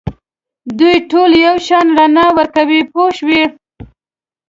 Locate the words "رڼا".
1.97-2.25